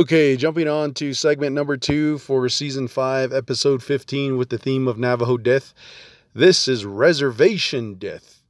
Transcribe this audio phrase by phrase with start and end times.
[0.00, 4.88] Okay, jumping on to segment number two for season five, episode 15, with the theme
[4.88, 5.74] of Navajo death.
[6.32, 8.40] This is reservation death.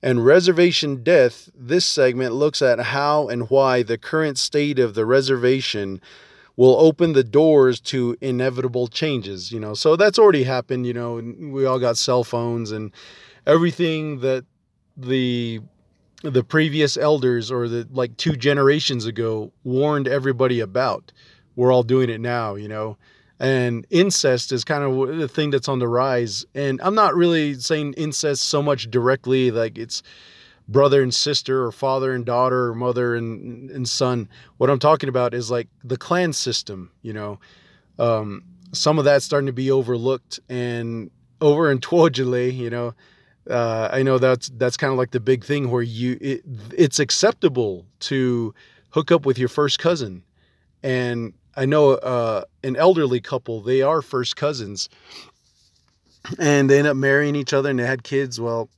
[0.00, 5.04] And reservation death, this segment looks at how and why the current state of the
[5.04, 6.00] reservation
[6.56, 9.74] will open the doors to inevitable changes, you know.
[9.74, 12.92] So that's already happened, you know, we all got cell phones and
[13.44, 14.44] everything that
[14.96, 15.62] the
[16.22, 21.12] the previous elders or the like two generations ago warned everybody about.
[21.56, 22.96] We're all doing it now, you know.
[23.38, 26.44] And incest is kind of the thing that's on the rise.
[26.54, 30.02] And I'm not really saying incest so much directly, like it's
[30.68, 34.28] brother and sister or father and daughter or mother and, and son.
[34.58, 37.40] What I'm talking about is like the clan system, you know.
[37.98, 42.94] Um, some of that's starting to be overlooked and over in Tohajiilee, you know,
[43.48, 46.42] uh, I know that's that's kind of like the big thing where you it,
[46.76, 48.54] it's acceptable to
[48.90, 50.22] hook up with your first cousin,
[50.82, 54.88] and I know uh, an elderly couple they are first cousins,
[56.38, 58.40] and they end up marrying each other and they had kids.
[58.40, 58.68] Well,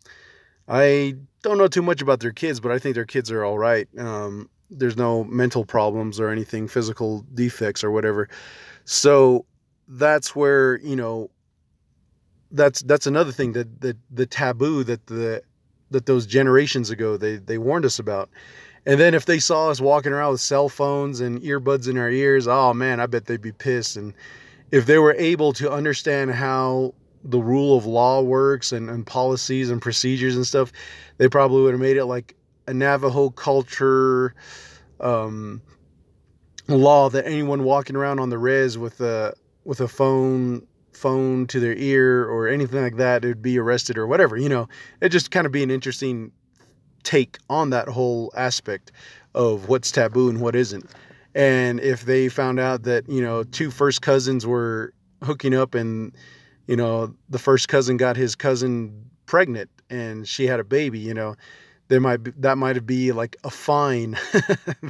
[0.68, 3.58] I don't know too much about their kids, but I think their kids are all
[3.58, 3.86] right.
[3.98, 8.28] Um, there's no mental problems or anything, physical defects or whatever.
[8.84, 9.44] So
[9.88, 11.30] that's where you know
[12.54, 15.42] that's that's another thing that the the taboo that the
[15.90, 18.30] that those generations ago they they warned us about.
[18.86, 22.10] And then if they saw us walking around with cell phones and earbuds in our
[22.10, 23.96] ears, oh man, I bet they'd be pissed.
[23.96, 24.12] And
[24.70, 26.94] if they were able to understand how
[27.24, 30.70] the rule of law works and, and policies and procedures and stuff,
[31.16, 34.34] they probably would have made it like a Navajo culture
[35.00, 35.62] um,
[36.68, 41.60] law that anyone walking around on the res with a with a phone phone to
[41.60, 44.36] their ear or anything like that, it would be arrested or whatever.
[44.36, 44.68] You know,
[45.00, 46.32] it just kind of be an interesting
[47.02, 48.92] take on that whole aspect
[49.34, 50.90] of what's taboo and what isn't.
[51.34, 56.14] And if they found out that, you know, two first cousins were hooking up and,
[56.66, 61.12] you know, the first cousin got his cousin pregnant and she had a baby, you
[61.12, 61.34] know,
[61.88, 64.12] there might be, that might be like a fine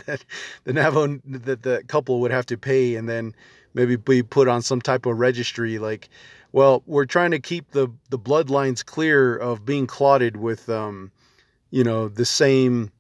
[0.07, 0.25] that
[0.65, 3.35] the Navajo that the couple would have to pay and then
[3.75, 6.09] maybe be put on some type of registry like
[6.53, 11.11] well we're trying to keep the the bloodlines clear of being clotted with um
[11.71, 12.91] you know the same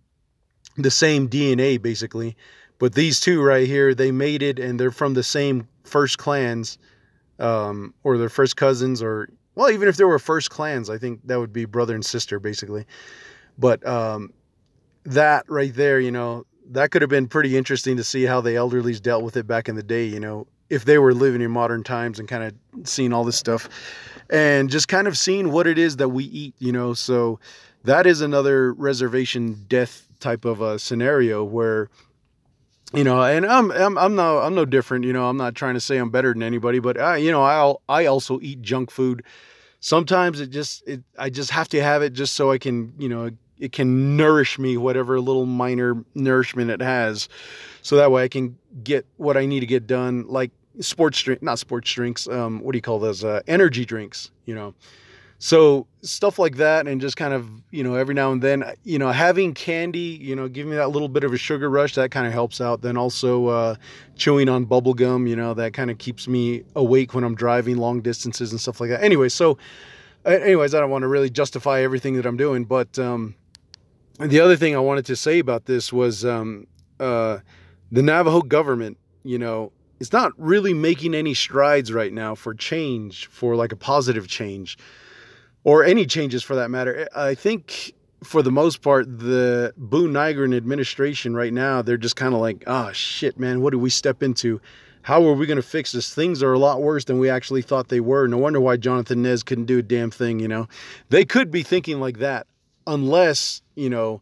[0.77, 2.37] the same DNA basically.
[2.81, 6.77] But these two right here they mated and they're from the same first clans
[7.39, 11.21] um or their first cousins or well even if they were first clans I think
[11.27, 12.85] that would be brother and sister basically.
[13.56, 14.33] But um
[15.05, 18.51] that right there you know that could have been pretty interesting to see how the
[18.51, 21.51] elderlies dealt with it back in the day you know if they were living in
[21.51, 23.69] modern times and kind of seeing all this stuff
[24.31, 26.95] and just kind of seeing what it is that we eat, you know.
[26.95, 27.39] So
[27.85, 31.89] that is another reservation death type of a scenario where
[32.93, 35.29] you know, and I'm I'm I'm no I'm no different, you know.
[35.29, 38.07] I'm not trying to say I'm better than anybody, but I you know, I'll I
[38.07, 39.25] also eat junk food.
[39.81, 43.09] Sometimes it just it I just have to have it just so I can, you
[43.09, 47.29] know, it can nourish me whatever little minor nourishment it has.
[47.83, 50.51] So that way i can get what i need to get done like
[50.81, 54.55] sports drink not sports drinks um, what do you call those uh, energy drinks you
[54.55, 54.75] know?
[55.39, 58.99] So stuff like that and just kind of you know every now and then you
[58.99, 62.11] know having candy you know giving me that little bit of a sugar rush that
[62.11, 62.81] kind of helps out.
[62.81, 63.75] Then also uh,
[64.17, 67.77] chewing on bubble gum you know that kind of keeps me awake when i'm driving
[67.77, 69.03] long distances and stuff like that.
[69.03, 69.59] Anyway so
[70.25, 73.35] anyways i don't want to really justify everything that i'm doing but um,
[74.19, 76.67] the other thing I wanted to say about this was um,
[77.01, 77.39] uh,
[77.91, 83.27] the Navajo government, you know, it's not really making any strides right now for change,
[83.27, 84.77] for like a positive change,
[85.65, 87.09] or any changes for that matter.
[87.15, 92.35] I think for the most part, the Buu Nygren administration right now, they're just kind
[92.35, 94.61] of like, oh shit, man, what do we step into?
[95.03, 96.15] How are we going to fix this?
[96.15, 98.27] Things are a lot worse than we actually thought they were.
[98.27, 100.67] No wonder why Jonathan Nez couldn't do a damn thing, you know?
[101.11, 102.47] They could be thinking like that
[102.87, 104.21] unless you know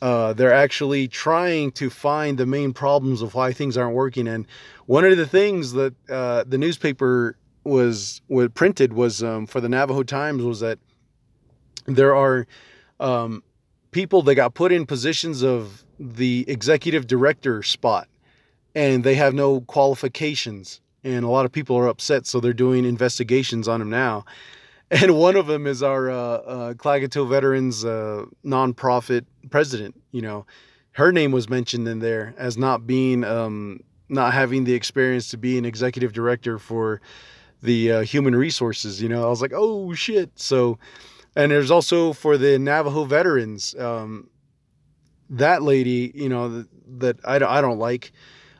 [0.00, 4.28] uh, they're actually trying to find the main problems of why things aren't working.
[4.28, 4.46] And
[4.86, 9.68] one of the things that uh, the newspaper was was printed was um, for the
[9.68, 10.78] Navajo Times was that
[11.86, 12.46] there are
[13.00, 13.42] um,
[13.90, 18.08] people that got put in positions of the executive director spot,
[18.74, 20.80] and they have no qualifications.
[21.04, 24.24] And a lot of people are upset, so they're doing investigations on them now
[24.90, 30.00] and one of them is our uh, uh, Klagetoh Veterans uh, nonprofit president.
[30.12, 30.46] You know,
[30.92, 35.36] her name was mentioned in there as not being, um, not having the experience to
[35.38, 37.00] be an executive director for
[37.62, 39.02] the uh, human resources.
[39.02, 40.30] You know, I was like, oh shit.
[40.36, 40.78] So,
[41.36, 44.28] and there's also for the Navajo veterans, um,
[45.30, 46.68] that lady, you know, that,
[47.00, 48.12] that I, I don't like.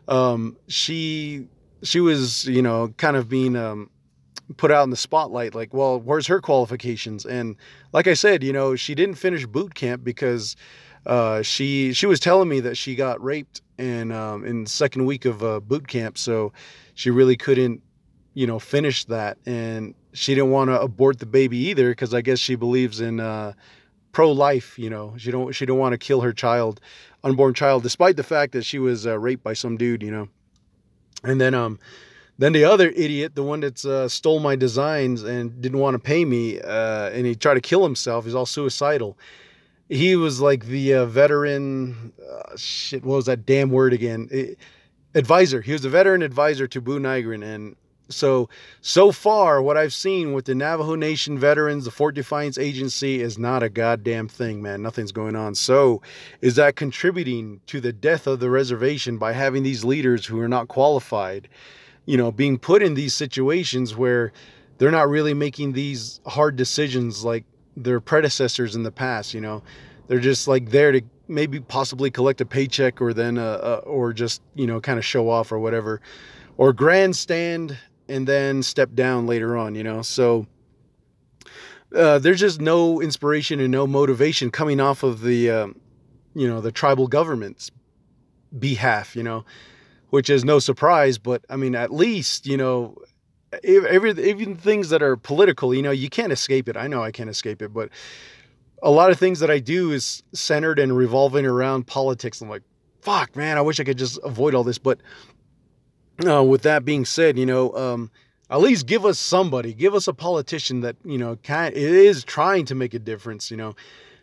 [0.09, 1.47] um, she
[1.83, 3.91] she was you know kind of being um,
[4.57, 5.55] put out in the spotlight.
[5.55, 7.27] Like, well, where's her qualifications?
[7.27, 7.57] And
[7.93, 10.57] like I said, you know, she didn't finish boot camp because
[11.07, 15.25] uh, she she was telling me that she got raped in um, in second week
[15.25, 16.53] of uh, boot camp, so
[16.95, 17.83] she really couldn't
[18.35, 22.21] you know finish that, and she didn't want to abort the baby either because I
[22.21, 23.53] guess she believes in uh,
[24.13, 24.79] pro life.
[24.79, 26.81] You know, she don't she don't want to kill her child,
[27.25, 30.03] unborn child, despite the fact that she was uh, raped by some dude.
[30.03, 30.29] You know,
[31.25, 31.79] and then um
[32.39, 35.99] then the other idiot, the one that's uh, stole my designs and didn't want to
[35.99, 38.25] pay me, uh, and he tried to kill himself.
[38.25, 39.19] He's all suicidal.
[39.89, 42.13] He was like the uh, veteran.
[42.23, 44.29] Uh, shit, what was that damn word again?
[44.31, 44.59] It,
[45.15, 45.61] advisor.
[45.61, 47.75] He was a veteran advisor to Buu Nygren, and
[48.09, 48.49] so
[48.83, 53.37] so far, what I've seen with the Navajo Nation veterans, the Fort Defiance Agency is
[53.37, 54.81] not a goddamn thing, man.
[54.81, 55.55] Nothing's going on.
[55.57, 56.03] So,
[56.41, 60.49] is that contributing to the death of the reservation by having these leaders who are
[60.49, 61.49] not qualified?
[62.09, 64.33] You know, being put in these situations where
[64.79, 67.45] they're not really making these hard decisions like
[67.77, 69.63] their predecessors in the past, you know.
[70.07, 74.15] They're just like there to maybe possibly collect a paycheck or then uh, uh or
[74.15, 76.01] just, you know, kind of show off or whatever
[76.57, 77.77] or grandstand
[78.09, 80.01] and then step down later on, you know.
[80.01, 80.47] So
[81.95, 85.79] uh, there's just no inspiration and no motivation coming off of the, um,
[86.35, 87.71] you know, the tribal government's
[88.59, 89.45] behalf, you know
[90.11, 91.19] which is no surprise.
[91.19, 92.97] But I mean, at least you know,
[93.65, 96.77] every even things that are political, you know, you can't escape it.
[96.77, 97.91] I know I can't escape it, but
[98.83, 102.41] a lot of things that I do is centered and revolving around politics.
[102.41, 102.63] I'm like,
[103.01, 104.79] fuck, man, I wish I could just avoid all this.
[104.79, 105.01] But
[106.27, 108.11] uh, with that being said, you know, um,
[108.51, 112.65] at least give us somebody, give us a politician that you know kind is trying
[112.67, 113.51] to make a difference.
[113.51, 113.77] You know.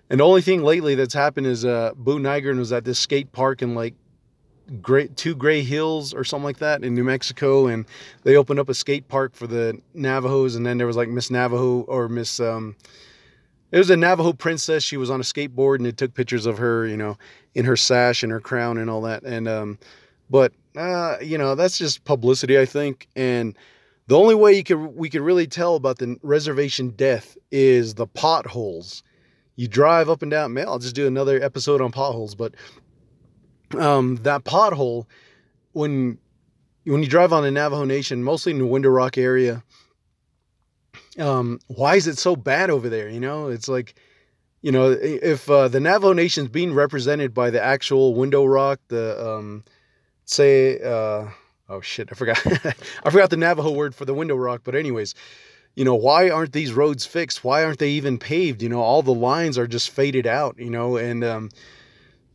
[0.08, 3.32] And the only thing lately that's happened is uh, Buu Nygren was at this skate
[3.32, 3.96] park in like
[4.82, 7.86] great two gray hills or something like that in New Mexico and
[8.24, 11.30] they opened up a skate park for the Navajos and then there was like Miss
[11.30, 12.76] Navajo or Miss um
[13.72, 14.84] it was a Navajo princess.
[14.84, 17.18] She was on a skateboard and they took pictures of her you know
[17.54, 19.78] in her sash and her crown and all that and um
[20.30, 23.56] but uh you know that's just publicity I think and
[24.08, 28.08] the only way you could we could really tell about the reservation death is the
[28.08, 29.04] potholes.
[29.58, 32.56] You drive up and down man I'll just do another episode on potholes but
[33.78, 35.06] um, that pothole
[35.74, 36.18] when
[36.86, 39.64] when you drive on the Navajo Nation, mostly in the Window Rock area,
[41.20, 43.10] um, why is it so bad over there?
[43.10, 43.96] You know, it's like,
[44.62, 48.80] you know, if uh, the Navajo Nation is being represented by the actual Window Rock,
[48.88, 49.64] the um,
[50.26, 51.28] say, uh,
[51.70, 52.40] oh shit, I forgot,
[53.04, 54.62] I forgot the Navajo word for the Window Rock.
[54.64, 55.16] But anyways,
[55.76, 57.44] you know, why aren't these roads fixed?
[57.44, 58.62] Why aren't they even paved?
[58.62, 60.58] You know, all the lines are just faded out.
[60.58, 61.50] You know, and um,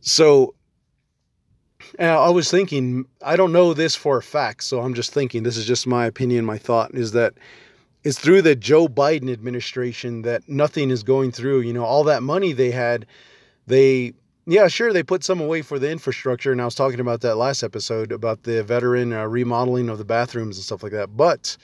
[0.01, 0.55] so
[1.99, 5.57] I was thinking, I don't know this for a fact, so I'm just thinking, this
[5.57, 7.33] is just my opinion, my thought is that
[8.03, 11.61] it's through the Joe Biden administration that nothing is going through.
[11.61, 13.05] You know, all that money they had,
[13.67, 14.13] they,
[14.47, 16.51] yeah, sure, they put some away for the infrastructure.
[16.51, 20.05] And I was talking about that last episode about the veteran uh, remodeling of the
[20.05, 21.15] bathrooms and stuff like that.
[21.15, 21.57] But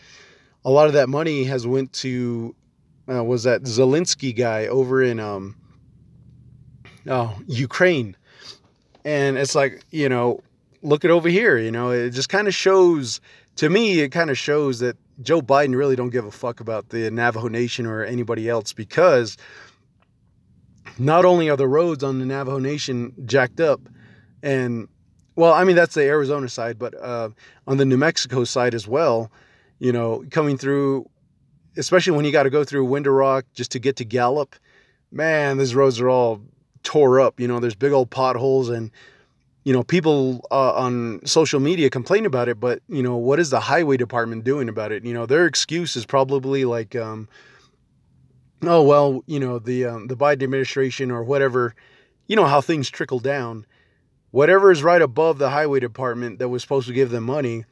[0.63, 2.55] a lot of that money has went to,
[3.11, 5.55] uh, was that Zelensky guy over in, um,
[7.07, 8.15] oh, Ukraine
[9.07, 10.41] and it's like, you know,
[10.81, 13.21] look at over here, you know, it just kind of shows
[13.55, 16.89] to me, it kind of shows that Joe Biden really don't give a fuck about
[16.89, 19.37] the Navajo Nation or anybody else because
[20.99, 23.79] not only are the roads on the Navajo Nation jacked up
[24.43, 24.89] and
[25.37, 27.29] well, I mean that's the Arizona side, but uh,
[27.65, 29.31] on the New Mexico side as well,
[29.79, 31.09] you know, coming through,
[31.77, 34.57] especially when you got to go through Window Rock just to get to Gallup,
[35.13, 36.41] man, these roads are all
[36.87, 37.39] tore up.
[37.39, 38.91] You know, there's big old potholes and
[39.65, 43.49] you know people uh, on social media complain about it but you know what is
[43.49, 47.27] the highway department doing about it you know their excuse is probably like um,
[48.61, 51.75] oh well you know the um, the biden administration or whatever
[52.27, 53.65] you know how things trickle down
[54.31, 57.65] whatever is right above the highway department that was supposed to give them money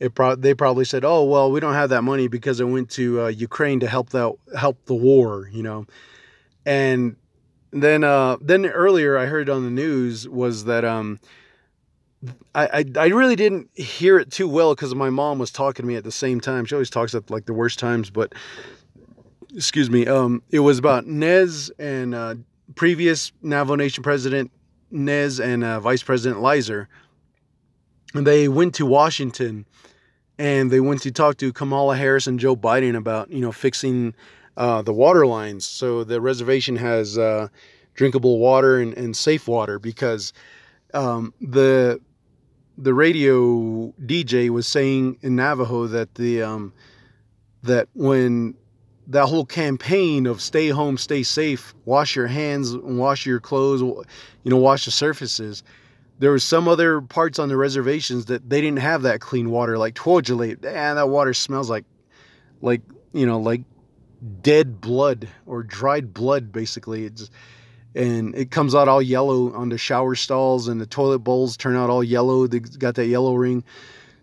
[0.00, 2.90] it pro- they probably said oh well we don't have that money because it went
[2.90, 5.86] to uh, ukraine to help that help the war you know
[6.64, 7.14] and
[7.72, 11.18] then uh, then earlier I heard on the news was that um,
[12.54, 15.86] I, I, I really didn't hear it too well because my mom was talking to
[15.86, 16.64] me at the same time.
[16.64, 18.34] She always talks at like the worst times, but
[19.54, 20.06] excuse me.
[20.06, 22.34] Um, it was about Nez and uh,
[22.74, 24.50] previous Navajo Nation president
[24.90, 26.88] Nez and uh, Vice President Lizer.
[28.14, 29.66] And they went to Washington
[30.38, 34.14] and they went to talk to Kamala Harris and Joe Biden about you know fixing
[34.56, 35.66] uh, the water lines.
[35.66, 37.48] So the reservation has uh,
[37.94, 40.32] drinkable water and, and, safe water because
[40.94, 42.00] um, the
[42.78, 46.72] the radio DJ was saying in Navajo that the um,
[47.62, 48.54] that when
[49.08, 54.50] that whole campaign of stay home, stay safe, wash your hands, wash your clothes, you
[54.50, 55.62] know, wash the surfaces.
[56.18, 59.78] There was some other parts on the reservations that they didn't have that clean water,
[59.78, 60.64] like Tohajiilee.
[60.64, 61.84] And that water smells like,
[62.62, 62.80] like
[63.12, 63.62] you know, like
[64.42, 67.04] dead blood or dried blood, basically.
[67.04, 67.30] It's
[67.94, 71.76] and it comes out all yellow on the shower stalls, and the toilet bowls turn
[71.76, 72.46] out all yellow.
[72.46, 73.64] They got that yellow ring.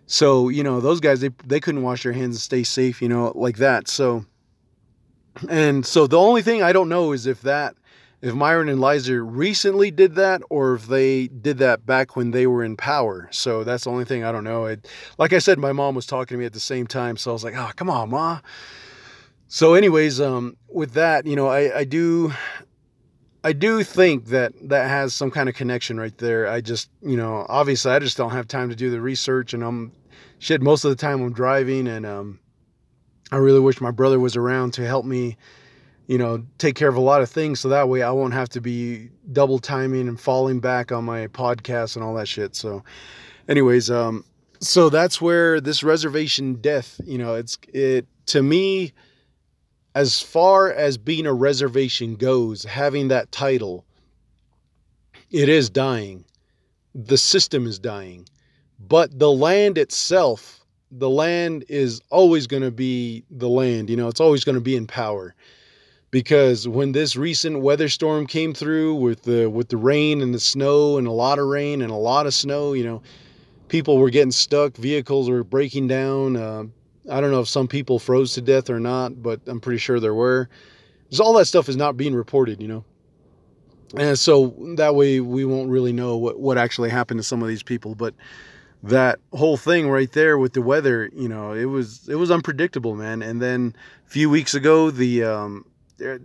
[0.06, 3.10] So you know, those guys they they couldn't wash their hands and stay safe, you
[3.10, 3.88] know, like that.
[3.88, 4.26] So
[5.50, 7.76] and so the only thing I don't know is if that,
[8.22, 12.48] if Myron and Lizer recently did that or if they did that back when they
[12.48, 13.28] were in power.
[13.32, 14.66] So that's the only thing I don't know.
[14.66, 17.18] It, like I said, my mom was talking to me at the same time.
[17.18, 18.40] So I was like, oh, come on, ma.
[19.54, 22.34] So anyways, um, with that, you know, I, I do,
[23.44, 26.48] I do think that that has some kind of connection right there.
[26.48, 29.64] I just, you know, obviously I just don't have time to do the research and
[29.64, 29.92] I'm
[30.40, 32.40] shit most of the time I'm driving and, um,
[33.32, 35.38] I really wish my brother was around to help me,
[36.08, 38.50] you know, take care of a lot of things so that way I won't have
[38.50, 42.56] to be double timing and falling back on my podcast and all that shit.
[42.56, 42.84] So,
[43.48, 44.26] anyways, um,
[44.62, 48.94] so that's where this reservation death, you know, it's it to me,
[49.96, 53.86] as far as being a reservation goes, having that title,
[55.32, 56.26] it is dying.
[56.96, 58.28] The system is dying,
[58.80, 60.64] but the land itself
[61.00, 63.90] the land is always going to be the land.
[63.90, 65.36] You know, it's always going to be in power.
[66.12, 70.40] Because when this recent weather storm came through with the with the rain and the
[70.40, 73.02] snow and a lot of rain and a lot of snow, you know,
[73.68, 76.36] people were getting stuck, vehicles were breaking down.
[76.36, 76.64] Uh,
[77.10, 80.00] I don't know if some people froze to death or not, but I'm pretty sure
[80.00, 80.50] there were.
[81.06, 82.86] Because all that stuff is not being reported, you know.
[83.96, 87.48] And so that way we won't really know what, what actually happened to some of
[87.48, 87.94] these people.
[87.94, 88.16] But
[88.82, 92.96] that whole thing right there with the weather, you know, it was it was unpredictable,
[92.96, 93.22] man.
[93.22, 95.66] And then a few weeks ago, the um,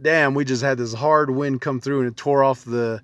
[0.01, 3.03] damn, we just had this hard wind come through and it tore off the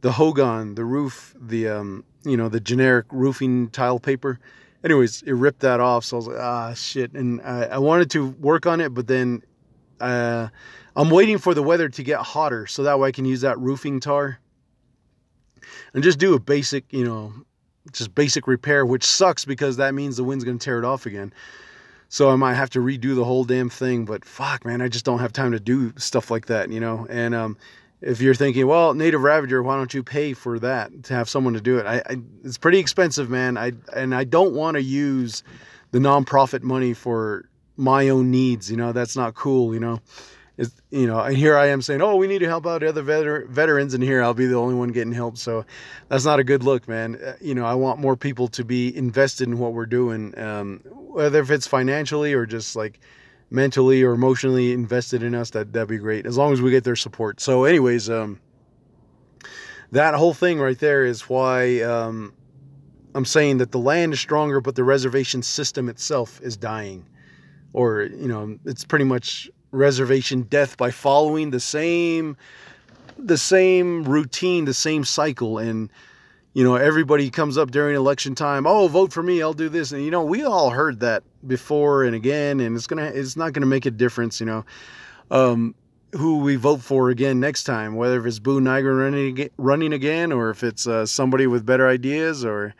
[0.00, 4.40] the Hogan, the roof, the um, you know, the generic roofing tile paper.
[4.84, 6.04] Anyways, it ripped that off.
[6.04, 7.12] So I was like, ah, shit.
[7.12, 9.42] And I, I wanted to work on it, but then
[10.00, 10.48] uh,
[10.96, 13.58] I'm waiting for the weather to get hotter so that way I can use that
[13.58, 14.38] roofing tar
[15.94, 17.32] and just do a basic, you know,
[17.92, 21.06] just basic repair, which sucks because that means the wind's going to tear it off
[21.06, 21.32] again.
[22.08, 24.04] So I might have to redo the whole damn thing.
[24.04, 27.06] But fuck, man, I just don't have time to do stuff like that, you know.
[27.08, 27.56] And um,
[28.02, 31.54] if you're thinking, well, Native Ravager, why don't you pay for that to have someone
[31.54, 31.86] to do it?
[31.86, 33.56] I, I it's pretty expensive, man.
[33.56, 35.42] I and I don't want to use
[35.92, 38.70] the nonprofit money for my own needs.
[38.70, 39.72] You know, that's not cool.
[39.72, 40.00] You know
[40.58, 43.02] is you know and here i am saying oh we need to help out other
[43.02, 45.64] veter- veterans and here i'll be the only one getting help so
[46.08, 48.94] that's not a good look man uh, you know i want more people to be
[48.96, 53.00] invested in what we're doing um, whether if it's financially or just like
[53.52, 56.84] mentally or emotionally invested in us that that'd be great as long as we get
[56.84, 57.40] their support.
[57.40, 58.40] So anyways um,
[59.90, 62.32] that whole thing right there is why um,
[63.14, 67.06] i'm saying that the land is stronger but the reservation system itself is dying.
[67.74, 72.36] Or you know it's pretty much reservation death by following the same
[73.18, 75.58] the same routine, the same cycle.
[75.58, 75.90] And
[76.54, 79.92] you know everybody comes up during election time oh vote for me i'll do this
[79.92, 83.52] and you know we all heard that before and again and it's gonna it's not
[83.52, 84.64] gonna make a difference you know
[85.30, 85.74] um,
[86.12, 90.30] who we vote for again next time whether if it's Buu Nygren running, running again
[90.30, 92.74] or if it's uh, somebody with better ideas or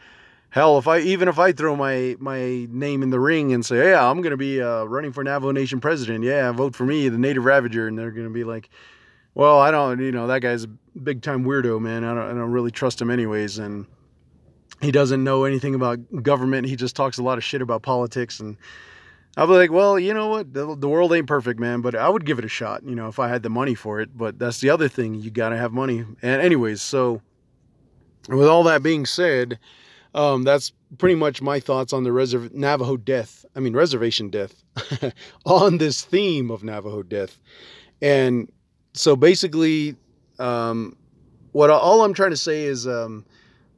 [0.52, 3.90] hell, if I even if I throw my my name in the ring and say,
[3.90, 7.18] yeah, I'm gonna be uh, running for Navajo Nation president, yeah, vote for me, the
[7.18, 8.68] Native Ravager, and they're gonna be like,
[9.34, 10.68] well, I don't, you know, that guy's a
[11.02, 12.04] big time weirdo, man.
[12.04, 13.86] I don't, I don't really trust him anyways, and
[14.80, 16.66] he doesn't know anything about government.
[16.66, 18.56] He just talks a lot of shit about politics and.
[19.34, 20.52] I'll be like, well, you know what?
[20.52, 23.08] The, the, world ain't perfect, man, but I would give it a shot, you know,
[23.08, 24.14] if I had the money for it.
[24.14, 25.14] But that's the other thing.
[25.14, 26.04] You got to have money.
[26.20, 27.22] And, anyways, so
[28.28, 29.58] with all that being said,
[30.14, 33.44] um, that's pretty much my thoughts on the reserv- Navajo death.
[33.56, 34.62] I mean, reservation death
[35.46, 37.38] on this theme of Navajo death.
[38.00, 38.50] And
[38.94, 39.96] so basically,
[40.38, 40.96] um,
[41.52, 43.24] what all I'm trying to say is um,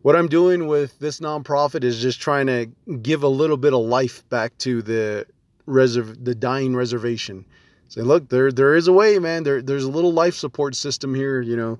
[0.02, 2.66] what I'm doing with this nonprofit is just trying to
[3.02, 5.26] give a little bit of life back to the
[5.66, 7.44] reserv- the dying reservation.
[7.88, 9.42] Say, look, there there is a way, man.
[9.44, 11.40] There there's a little life support system here.
[11.40, 11.78] You know,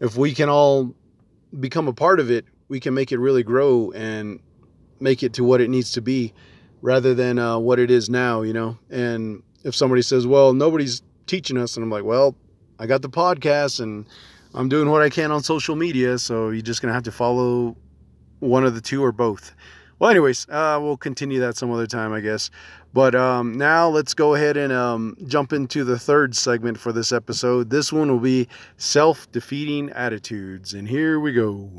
[0.00, 0.94] if we can all
[1.58, 4.40] become a part of it, we can make it really grow and
[4.98, 6.32] make it to what it needs to be
[6.82, 8.78] rather than uh, what it is now, you know.
[8.90, 12.36] And if somebody says, well, nobody's teaching us, and I'm like, well,
[12.78, 14.06] I got the podcast and
[14.54, 17.76] I'm doing what I can on social media, so you're just gonna have to follow
[18.40, 19.54] one of the two or both.
[19.98, 22.50] Well, anyways, uh, we'll continue that some other time, I guess.
[22.92, 27.12] But um, now let's go ahead and um, jump into the third segment for this
[27.12, 27.70] episode.
[27.70, 30.74] This one will be self defeating attitudes.
[30.74, 31.70] And here we go.